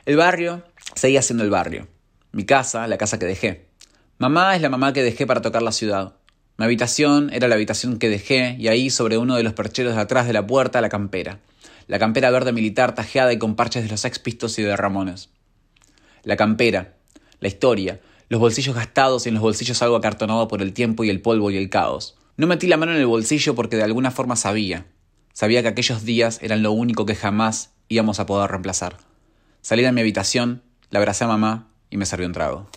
El 0.06 0.16
barrio 0.16 0.62
seguía 0.94 1.20
siendo 1.20 1.44
el 1.44 1.50
barrio. 1.50 1.86
Mi 2.32 2.46
casa, 2.46 2.88
la 2.88 2.96
casa 2.96 3.18
que 3.18 3.26
dejé. 3.26 3.66
Mamá 4.16 4.56
es 4.56 4.62
la 4.62 4.70
mamá 4.70 4.94
que 4.94 5.02
dejé 5.02 5.26
para 5.26 5.42
tocar 5.42 5.60
la 5.60 5.70
ciudad. 5.70 6.14
Mi 6.56 6.64
habitación 6.64 7.28
era 7.30 7.46
la 7.46 7.56
habitación 7.56 7.98
que 7.98 8.08
dejé 8.08 8.56
y 8.58 8.68
ahí 8.68 8.88
sobre 8.88 9.18
uno 9.18 9.36
de 9.36 9.42
los 9.42 9.52
percheros 9.52 9.96
de 9.96 10.00
atrás 10.00 10.26
de 10.26 10.32
la 10.32 10.46
puerta 10.46 10.80
la 10.80 10.88
campera. 10.88 11.40
La 11.86 11.98
campera 11.98 12.30
verde 12.30 12.54
militar 12.54 12.94
tajeada 12.94 13.34
y 13.34 13.38
con 13.38 13.54
parches 13.54 13.82
de 13.82 13.90
los 13.90 14.00
Sex 14.00 14.22
y 14.56 14.62
de 14.62 14.76
Ramones. 14.78 15.28
La 16.22 16.36
campera, 16.38 16.94
la 17.38 17.48
historia, 17.48 18.00
los 18.30 18.40
bolsillos 18.40 18.74
gastados 18.74 19.26
y 19.26 19.28
en 19.28 19.34
los 19.34 19.42
bolsillos 19.42 19.82
algo 19.82 19.96
acartonado 19.96 20.48
por 20.48 20.62
el 20.62 20.72
tiempo 20.72 21.04
y 21.04 21.10
el 21.10 21.20
polvo 21.20 21.50
y 21.50 21.58
el 21.58 21.68
caos. 21.68 22.16
No 22.36 22.48
metí 22.48 22.66
la 22.66 22.76
mano 22.76 22.92
en 22.92 22.98
el 22.98 23.06
bolsillo 23.06 23.54
porque 23.54 23.76
de 23.76 23.84
alguna 23.84 24.10
forma 24.10 24.34
sabía. 24.34 24.86
Sabía 25.32 25.62
que 25.62 25.68
aquellos 25.68 26.04
días 26.04 26.40
eran 26.42 26.62
lo 26.64 26.72
único 26.72 27.06
que 27.06 27.14
jamás 27.14 27.74
íbamos 27.88 28.18
a 28.18 28.26
poder 28.26 28.50
reemplazar. 28.50 28.96
Salí 29.60 29.82
de 29.82 29.92
mi 29.92 30.00
habitación, 30.00 30.62
la 30.90 30.98
abracé 30.98 31.24
a 31.24 31.28
mamá 31.28 31.68
y 31.90 31.96
me 31.96 32.06
serví 32.06 32.24
un 32.24 32.32
trago. 32.32 32.68